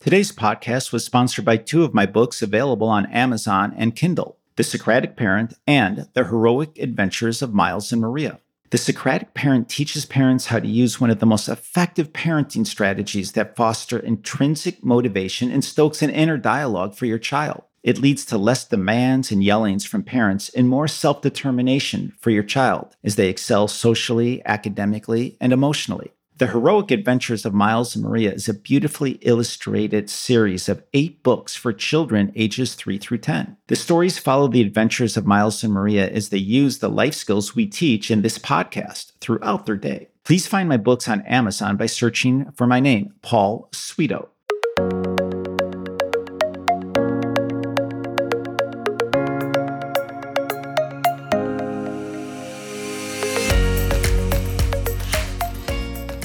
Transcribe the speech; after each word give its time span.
Today's 0.00 0.32
podcast 0.32 0.92
was 0.92 1.04
sponsored 1.04 1.44
by 1.44 1.58
two 1.58 1.84
of 1.84 1.92
my 1.92 2.06
books 2.06 2.40
available 2.40 2.88
on 2.88 3.04
Amazon 3.12 3.74
and 3.76 3.94
Kindle 3.94 4.38
The 4.56 4.64
Socratic 4.64 5.14
Parent 5.14 5.52
and 5.66 6.08
The 6.14 6.24
Heroic 6.24 6.78
Adventures 6.78 7.42
of 7.42 7.52
Miles 7.52 7.92
and 7.92 8.00
Maria. 8.00 8.40
The 8.70 8.78
Socratic 8.78 9.34
Parent 9.34 9.68
teaches 9.68 10.06
parents 10.06 10.46
how 10.46 10.58
to 10.58 10.66
use 10.66 11.02
one 11.02 11.10
of 11.10 11.18
the 11.18 11.26
most 11.26 11.50
effective 11.50 12.14
parenting 12.14 12.66
strategies 12.66 13.32
that 13.32 13.56
foster 13.56 13.98
intrinsic 13.98 14.82
motivation 14.82 15.50
and 15.50 15.62
stokes 15.62 16.00
an 16.00 16.08
inner 16.08 16.38
dialogue 16.38 16.94
for 16.94 17.04
your 17.04 17.18
child. 17.18 17.64
It 17.82 17.98
leads 17.98 18.24
to 18.26 18.38
less 18.38 18.64
demands 18.64 19.30
and 19.30 19.44
yellings 19.44 19.84
from 19.84 20.02
parents 20.02 20.48
and 20.48 20.66
more 20.66 20.88
self 20.88 21.20
determination 21.20 22.14
for 22.18 22.30
your 22.30 22.42
child 22.42 22.96
as 23.04 23.16
they 23.16 23.28
excel 23.28 23.68
socially, 23.68 24.40
academically, 24.46 25.36
and 25.42 25.52
emotionally. 25.52 26.12
The 26.40 26.46
Heroic 26.46 26.90
Adventures 26.90 27.44
of 27.44 27.52
Miles 27.52 27.94
and 27.94 28.02
Maria 28.02 28.32
is 28.32 28.48
a 28.48 28.54
beautifully 28.54 29.18
illustrated 29.20 30.08
series 30.08 30.70
of 30.70 30.82
eight 30.94 31.22
books 31.22 31.54
for 31.54 31.70
children 31.70 32.32
ages 32.34 32.72
3 32.72 32.96
through 32.96 33.18
10. 33.18 33.58
The 33.66 33.76
stories 33.76 34.18
follow 34.18 34.48
the 34.48 34.62
adventures 34.62 35.18
of 35.18 35.26
Miles 35.26 35.62
and 35.62 35.70
Maria 35.70 36.08
as 36.08 36.30
they 36.30 36.38
use 36.38 36.78
the 36.78 36.88
life 36.88 37.12
skills 37.12 37.54
we 37.54 37.66
teach 37.66 38.10
in 38.10 38.22
this 38.22 38.38
podcast 38.38 39.12
throughout 39.20 39.66
their 39.66 39.76
day. 39.76 40.08
Please 40.24 40.46
find 40.46 40.66
my 40.66 40.78
books 40.78 41.08
on 41.08 41.20
Amazon 41.26 41.76
by 41.76 41.84
searching 41.84 42.50
for 42.52 42.66
my 42.66 42.80
name, 42.80 43.12
Paul 43.20 43.68
Sweeto. 43.72 44.28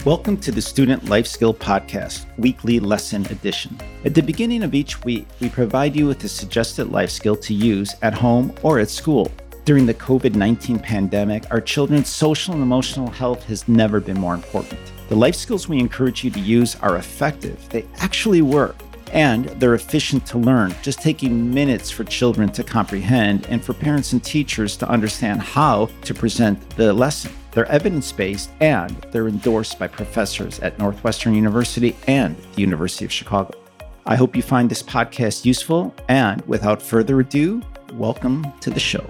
Welcome 0.05 0.37
to 0.41 0.51
the 0.51 0.61
Student 0.61 1.09
Life 1.09 1.25
Skill 1.25 1.51
Podcast, 1.51 2.27
weekly 2.37 2.79
lesson 2.79 3.25
edition. 3.25 3.75
At 4.03 4.13
the 4.13 4.21
beginning 4.21 4.61
of 4.61 4.75
each 4.75 5.03
week, 5.03 5.25
we 5.39 5.49
provide 5.49 5.95
you 5.95 6.05
with 6.05 6.23
a 6.23 6.29
suggested 6.29 6.91
life 6.91 7.09
skill 7.09 7.35
to 7.37 7.55
use 7.55 7.95
at 8.03 8.13
home 8.13 8.53
or 8.61 8.77
at 8.77 8.91
school. 8.91 9.31
During 9.63 9.87
the 9.87 9.95
COVID 9.95 10.35
19 10.35 10.77
pandemic, 10.77 11.45
our 11.49 11.59
children's 11.59 12.07
social 12.07 12.53
and 12.53 12.61
emotional 12.61 13.09
health 13.09 13.45
has 13.45 13.67
never 13.67 13.99
been 13.99 14.19
more 14.19 14.35
important. 14.35 14.79
The 15.09 15.15
life 15.15 15.33
skills 15.33 15.67
we 15.67 15.79
encourage 15.79 16.23
you 16.23 16.29
to 16.29 16.39
use 16.39 16.75
are 16.81 16.97
effective, 16.97 17.67
they 17.69 17.87
actually 17.97 18.43
work, 18.43 18.75
and 19.11 19.45
they're 19.59 19.73
efficient 19.73 20.23
to 20.27 20.37
learn, 20.37 20.75
just 20.83 21.01
taking 21.01 21.51
minutes 21.51 21.89
for 21.89 22.03
children 22.03 22.49
to 22.49 22.63
comprehend 22.63 23.47
and 23.47 23.65
for 23.65 23.73
parents 23.73 24.13
and 24.13 24.23
teachers 24.23 24.77
to 24.77 24.87
understand 24.87 25.41
how 25.41 25.89
to 26.03 26.13
present 26.13 26.59
the 26.77 26.93
lesson. 26.93 27.31
They're 27.55 27.71
evidence 27.71 28.11
based 28.11 28.51
and 28.59 28.91
they're 29.11 29.29
endorsed 29.29 29.79
by 29.79 29.87
professors 29.87 30.59
at 30.59 30.77
Northwestern 30.77 31.33
University 31.33 31.95
and 32.05 32.35
the 32.53 32.61
University 32.61 33.05
of 33.05 33.13
Chicago. 33.13 33.57
I 34.05 34.17
hope 34.17 34.35
you 34.35 34.41
find 34.41 34.69
this 34.69 34.83
podcast 34.83 35.45
useful. 35.45 35.95
And 36.09 36.41
without 36.47 36.81
further 36.81 37.21
ado, 37.21 37.61
welcome 37.93 38.45
to 38.59 38.69
the 38.69 38.79
show. 38.79 39.09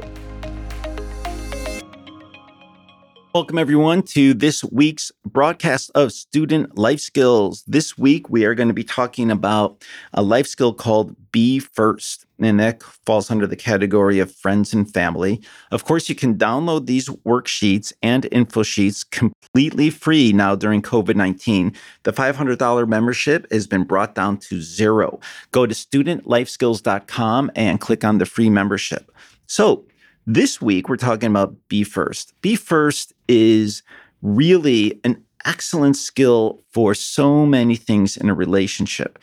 Welcome, 3.36 3.58
everyone, 3.58 4.04
to 4.04 4.34
this 4.34 4.64
week's 4.64 5.12
broadcast 5.26 5.92
of 5.94 6.14
Student 6.14 6.78
Life 6.78 7.02
Skills. 7.02 7.66
This 7.68 7.98
week, 7.98 8.30
we 8.30 8.46
are 8.46 8.56
going 8.56 8.70
to 8.70 8.74
be 8.74 8.86
talking 8.86 9.30
about 9.30 9.84
a 10.14 10.22
life 10.22 10.48
skill 10.48 10.74
called 10.74 11.14
Be 11.34 11.60
First, 11.60 12.26
and 12.40 12.62
that 12.62 12.82
falls 12.82 13.30
under 13.30 13.46
the 13.46 13.58
category 13.58 14.20
of 14.20 14.34
friends 14.34 14.74
and 14.74 14.90
family. 14.90 15.42
Of 15.72 15.84
course, 15.84 16.08
you 16.08 16.16
can 16.16 16.38
download 16.38 16.86
these 16.86 17.10
worksheets 17.10 17.92
and 18.02 18.26
info 18.32 18.64
sheets 18.64 19.04
completely 19.04 19.90
free 19.90 20.32
now 20.32 20.56
during 20.56 20.82
COVID 20.82 21.18
19. 21.18 21.74
The 22.04 22.14
$500 22.14 22.88
membership 22.88 23.52
has 23.52 23.68
been 23.68 23.84
brought 23.84 24.16
down 24.16 24.38
to 24.48 24.62
zero. 24.62 25.20
Go 25.52 25.66
to 25.66 25.76
studentlifeskills.com 25.76 27.52
and 27.54 27.82
click 27.82 28.06
on 28.06 28.18
the 28.18 28.26
free 28.26 28.50
membership. 28.50 29.12
So, 29.46 29.84
this 30.26 30.62
week, 30.62 30.90
we're 30.90 30.98
talking 30.98 31.30
about 31.30 31.56
Be 31.68 31.84
First. 31.84 32.34
Be 32.42 32.56
First 32.56 33.14
is 33.28 33.84
really 34.22 35.00
an 35.04 35.24
excellent 35.46 35.96
skill 35.96 36.64
for 36.72 36.96
so 36.96 37.46
many 37.46 37.76
things 37.76 38.18
in 38.18 38.30
a 38.30 38.34
relationship. 38.34 39.20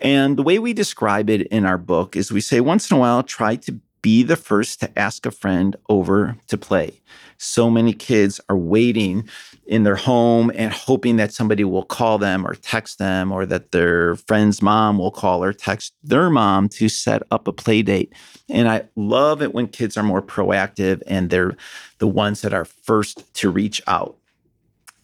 And 0.00 0.36
the 0.36 0.42
way 0.42 0.58
we 0.58 0.72
describe 0.72 1.30
it 1.30 1.42
in 1.48 1.64
our 1.64 1.78
book 1.78 2.16
is 2.16 2.30
we 2.30 2.40
say 2.40 2.60
once 2.60 2.90
in 2.90 2.96
a 2.96 3.00
while, 3.00 3.22
try 3.22 3.56
to 3.56 3.78
be 4.06 4.22
the 4.22 4.36
first 4.36 4.78
to 4.78 4.96
ask 4.96 5.26
a 5.26 5.32
friend 5.32 5.74
over 5.88 6.36
to 6.46 6.56
play. 6.56 7.00
So 7.38 7.68
many 7.68 7.92
kids 7.92 8.40
are 8.48 8.56
waiting 8.56 9.28
in 9.66 9.82
their 9.82 9.96
home 9.96 10.52
and 10.54 10.72
hoping 10.72 11.16
that 11.16 11.32
somebody 11.32 11.64
will 11.64 11.82
call 11.82 12.16
them 12.16 12.46
or 12.46 12.54
text 12.54 13.00
them 13.00 13.32
or 13.32 13.44
that 13.46 13.72
their 13.72 14.14
friend's 14.14 14.62
mom 14.62 14.98
will 14.98 15.10
call 15.10 15.42
or 15.42 15.52
text 15.52 15.92
their 16.04 16.30
mom 16.30 16.68
to 16.68 16.88
set 16.88 17.24
up 17.32 17.48
a 17.48 17.52
play 17.52 17.82
date. 17.82 18.12
And 18.48 18.68
I 18.68 18.84
love 18.94 19.42
it 19.42 19.52
when 19.52 19.66
kids 19.66 19.96
are 19.96 20.04
more 20.04 20.22
proactive 20.22 21.02
and 21.08 21.28
they're 21.28 21.56
the 21.98 22.06
ones 22.06 22.42
that 22.42 22.54
are 22.54 22.64
first 22.64 23.34
to 23.34 23.50
reach 23.50 23.82
out. 23.88 24.16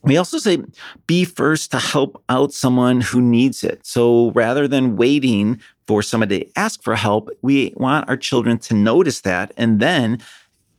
We 0.05 0.17
also 0.17 0.39
say 0.39 0.63
be 1.09 1.25
first 1.25 1.73
to 1.73 1.79
help 1.81 2.23
out 2.29 2.53
someone 2.53 3.01
who 3.01 3.21
needs 3.21 3.65
it. 3.65 3.85
So 3.85 4.31
rather 4.31 4.69
than 4.69 4.95
waiting 4.95 5.61
for 5.93 6.03
somebody 6.03 6.39
to 6.39 6.51
ask 6.57 6.83
for 6.83 6.95
help, 6.95 7.29
we 7.43 7.75
want 7.77 8.09
our 8.09 8.17
children 8.17 8.57
to 8.57 8.73
notice 8.73 9.21
that 9.21 9.53
and 9.59 9.79
then 9.79 10.19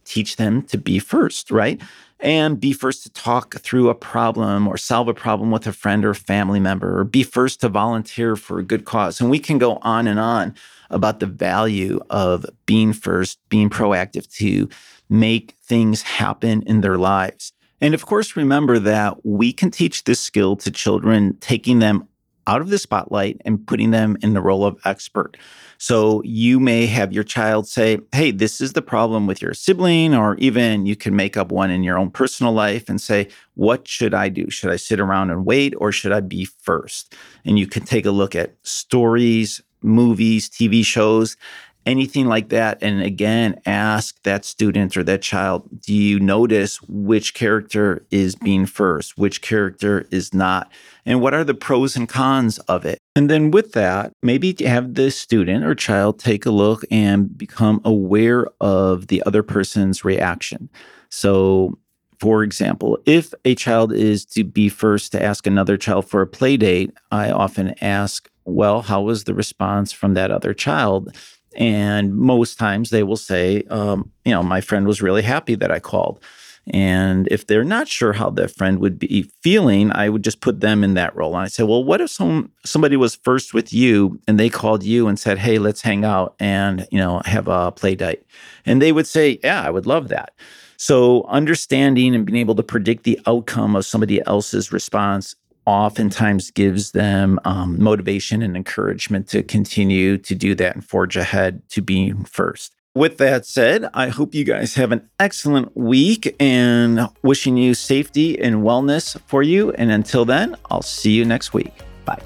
teach 0.06 0.38
them 0.38 0.64
to 0.64 0.76
be 0.76 0.98
first, 0.98 1.52
right? 1.52 1.80
And 2.20 2.60
be 2.60 2.74
first 2.74 3.04
to 3.04 3.12
talk 3.12 3.54
through 3.60 3.90
a 3.90 3.94
problem 3.94 4.68
or 4.68 4.76
solve 4.76 5.08
a 5.08 5.14
problem 5.14 5.52
with 5.52 5.68
a 5.68 5.72
friend 5.72 6.04
or 6.04 6.16
family 6.16 6.60
member, 6.60 7.00
or 7.00 7.04
be 7.04 7.22
first 7.22 7.62
to 7.62 7.70
volunteer 7.70 8.36
for 8.36 8.58
a 8.58 8.64
good 8.64 8.86
cause. 8.86 9.22
And 9.22 9.30
we 9.30 9.38
can 9.38 9.60
go 9.60 9.78
on 9.84 10.08
and 10.08 10.20
on 10.20 10.56
about 10.90 11.20
the 11.20 11.28
value 11.28 12.00
of 12.10 12.44
being 12.66 12.92
first, 12.92 13.38
being 13.50 13.70
proactive 13.70 14.28
to 14.38 14.68
make 15.10 15.56
things 15.64 16.02
happen 16.02 16.64
in 16.64 16.82
their 16.82 16.98
lives. 16.98 17.54
And 17.80 17.94
of 17.94 18.08
course, 18.08 18.36
remember 18.36 18.80
that 18.80 19.24
we 19.24 19.54
can 19.54 19.70
teach 19.70 20.06
this 20.06 20.20
skill 20.20 20.56
to 20.56 20.72
children, 20.72 21.38
taking 21.40 21.78
them 21.78 22.08
out 22.48 22.62
of 22.62 22.70
the 22.70 22.78
spotlight 22.78 23.42
and 23.46 23.66
putting 23.66 23.92
them 23.92 24.18
in 24.22 24.34
the 24.34 24.42
role 24.42 24.66
of 24.66 24.80
expert. 24.86 25.38
So 25.78 26.22
you 26.24 26.60
may 26.60 26.86
have 26.86 27.14
your 27.14 27.24
child 27.24 27.68
say, 27.68 28.00
Hey, 28.12 28.32
this 28.32 28.62
is 28.62 28.74
the 28.74 28.82
problem 28.82 29.28
with 29.28 29.42
your 29.42 29.54
sibling, 29.54 30.14
or 30.14 30.36
even 30.38 30.86
you 30.86 30.96
can 30.96 31.16
make 31.16 31.38
up 31.38 31.52
one 31.52 31.72
in 31.72 31.84
your 31.84 31.98
own 31.98 32.12
personal 32.12 32.54
life 32.54 32.90
and 32.90 33.02
say, 33.02 33.28
What 33.56 33.88
should 33.88 34.14
I 34.14 34.30
do? 34.30 34.50
Should 34.50 34.72
I 34.72 34.78
sit 34.78 35.00
around 35.00 35.30
and 35.30 35.46
wait, 35.46 35.74
or 35.78 35.92
should 35.92 36.12
I 36.12 36.22
be 36.22 36.46
first? 36.46 37.16
And 37.46 37.60
you 37.60 37.68
can 37.68 37.84
take 37.84 38.06
a 38.06 38.12
look 38.12 38.36
at 38.36 38.56
stories, 38.64 39.62
movies, 39.82 40.50
TV 40.50 40.86
shows, 40.86 41.38
anything 41.86 42.28
like 42.28 42.50
that. 42.50 42.82
And 42.82 43.02
again, 43.02 43.60
ask 43.66 44.22
that 44.24 44.46
student 44.46 44.96
or 44.96 45.04
that 45.04 45.22
child, 45.22 45.68
do 45.82 45.94
you 45.94 46.20
notice 46.20 46.82
which 46.84 47.34
character 47.34 48.06
is 48.12 48.36
being 48.36 48.66
first, 48.66 49.18
which 49.18 49.42
character 49.42 50.08
is 50.12 50.34
not? 50.34 50.72
And 51.06 51.22
what 51.22 51.34
are 51.34 51.44
the 51.44 51.54
pros 51.54 51.96
and 51.96 52.08
cons 52.08 52.60
of 52.60 52.86
it? 52.86 53.00
And 53.16 53.30
then 53.30 53.52
with 53.52 53.74
that, 53.74 54.14
maybe 54.22 54.56
have 54.66 54.94
the 54.96 55.12
student 55.12 55.66
or 55.66 55.76
child 55.76 56.20
take 56.20 56.46
a 56.46 56.52
look 56.52 56.84
and 56.90 57.38
become 57.38 57.82
aware 57.84 58.48
of 58.62 59.08
the 59.08 59.22
other 59.26 59.44
person's 59.44 60.06
reaction. 60.06 60.70
So 61.10 61.78
for 62.20 62.42
example, 62.42 62.98
if 63.06 63.34
a 63.44 63.54
child 63.54 63.92
is 63.92 64.24
to 64.28 64.46
be 64.46 64.70
first 64.70 65.12
to 65.12 65.22
ask 65.22 65.46
another 65.46 65.76
child 65.76 66.08
for 66.08 66.22
a 66.22 66.28
play 66.28 66.56
date, 66.56 66.92
I 67.12 67.30
often 67.32 67.76
ask, 67.82 68.30
well, 68.46 68.82
how 68.82 69.02
was 69.02 69.26
the 69.26 69.34
response 69.34 69.92
from 69.92 70.14
that 70.14 70.32
other 70.32 70.54
child? 70.54 71.14
And 71.56 72.16
most 72.16 72.58
times 72.58 72.90
they 72.90 73.04
will 73.04 73.18
say, 73.18 73.64
um, 73.70 74.12
you 74.26 74.32
know, 74.32 74.44
my 74.44 74.62
friend 74.62 74.88
was 74.88 75.02
really 75.02 75.22
happy 75.22 75.56
that 75.56 75.72
I 75.72 75.80
called. 75.80 76.24
And 76.68 77.28
if 77.30 77.46
they're 77.46 77.66
not 77.66 77.90
sure 77.90 78.14
how 78.14 78.30
their 78.30 78.48
friend 78.48 78.80
would 78.80 78.98
be 78.98 79.30
feeling, 79.42 79.92
I 79.92 80.08
would 80.08 80.24
just 80.24 80.40
put 80.40 80.62
them 80.62 80.84
in 80.84 80.94
that 80.94 81.16
role. 81.16 81.36
And 81.36 81.44
I 81.44 81.48
say, 81.48 81.64
well, 81.64 81.84
what 81.84 82.00
if 82.00 82.10
some 82.10 82.52
somebody 82.64 82.96
was 82.96 83.16
first 83.16 83.54
with 83.54 83.74
you 83.74 84.20
and 84.28 84.40
they 84.40 84.50
called 84.50 84.84
you 84.84 85.08
and 85.08 85.20
said, 85.20 85.40
hey, 85.40 85.60
let's 85.60 85.82
hang 85.82 86.06
out 86.06 86.36
and 86.40 86.88
you 86.90 87.00
know 87.00 87.22
have 87.26 87.48
a 87.50 87.72
play 87.72 87.96
date? 87.96 88.24
And 88.66 88.82
they 88.82 88.94
would 88.94 89.08
say, 89.08 89.40
yeah, 89.44 89.62
I 89.62 89.70
would 89.70 89.86
love 89.86 90.08
that. 90.08 90.34
So 90.78 91.24
understanding 91.26 92.16
and 92.16 92.26
being 92.26 92.40
able 92.40 92.56
to 92.56 92.64
predict 92.64 93.04
the 93.04 93.20
outcome 93.26 93.76
of 93.76 93.86
somebody 93.86 94.26
else's 94.26 94.72
response 94.72 95.36
oftentimes 95.66 96.52
gives 96.52 96.92
them 96.92 97.40
um, 97.46 97.82
motivation 97.82 98.42
and 98.42 98.56
encouragement 98.56 99.28
to 99.30 99.44
continue 99.44 100.18
to 100.18 100.36
do 100.36 100.56
that 100.56 100.76
and 100.76 100.86
forge 100.86 101.18
ahead 101.18 101.68
to 101.70 101.82
being 101.82 102.24
first. 102.26 102.74
With 102.96 103.18
that 103.18 103.48
said, 103.48 103.90
I 103.96 104.10
hope 104.10 104.36
you 104.36 104.44
guys 104.44 104.76
have 104.76 104.92
an 104.92 105.10
excellent 105.20 105.76
week 105.76 106.36
and 106.40 107.10
wishing 107.24 107.58
you 107.58 107.74
safety 107.74 108.40
and 108.40 108.58
wellness 108.58 109.20
for 109.22 109.42
you. 109.42 109.72
And 109.72 109.90
until 109.90 110.26
then, 110.26 110.56
I'll 110.70 110.84
see 110.84 111.12
you 111.12 111.26
next 111.26 111.54
week. 111.54 111.74
Bye. 112.06 112.22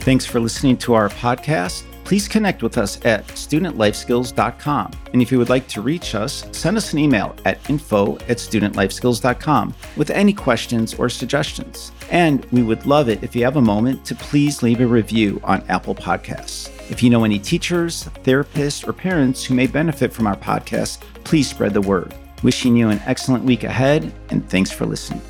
Thanks 0.00 0.26
for 0.26 0.40
listening 0.40 0.76
to 0.78 0.94
our 0.94 1.08
podcast. 1.08 1.84
Please 2.08 2.26
connect 2.26 2.62
with 2.62 2.78
us 2.78 2.96
at 3.04 3.26
studentlifeskills.com. 3.26 4.92
And 5.12 5.20
if 5.20 5.30
you 5.30 5.36
would 5.36 5.50
like 5.50 5.68
to 5.68 5.82
reach 5.82 6.14
us, 6.14 6.42
send 6.52 6.78
us 6.78 6.94
an 6.94 6.98
email 6.98 7.36
at 7.44 7.68
info 7.68 8.16
at 8.20 8.38
studentlifeskills.com 8.38 9.74
with 9.94 10.08
any 10.08 10.32
questions 10.32 10.94
or 10.94 11.10
suggestions. 11.10 11.92
And 12.10 12.46
we 12.46 12.62
would 12.62 12.86
love 12.86 13.10
it 13.10 13.22
if 13.22 13.36
you 13.36 13.44
have 13.44 13.56
a 13.56 13.60
moment 13.60 14.06
to 14.06 14.14
please 14.14 14.62
leave 14.62 14.80
a 14.80 14.86
review 14.86 15.38
on 15.44 15.62
Apple 15.68 15.94
Podcasts. 15.94 16.70
If 16.90 17.02
you 17.02 17.10
know 17.10 17.24
any 17.24 17.38
teachers, 17.38 18.04
therapists, 18.24 18.88
or 18.88 18.94
parents 18.94 19.44
who 19.44 19.52
may 19.52 19.66
benefit 19.66 20.10
from 20.10 20.26
our 20.26 20.36
podcast, 20.36 21.00
please 21.24 21.50
spread 21.50 21.74
the 21.74 21.82
word. 21.82 22.14
Wishing 22.42 22.74
you 22.74 22.88
an 22.88 23.02
excellent 23.04 23.44
week 23.44 23.64
ahead, 23.64 24.10
and 24.30 24.48
thanks 24.48 24.70
for 24.70 24.86
listening. 24.86 25.20